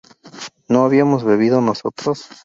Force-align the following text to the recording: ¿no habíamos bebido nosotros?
¿no 0.67 0.83
habíamos 0.83 1.23
bebido 1.23 1.61
nosotros? 1.61 2.27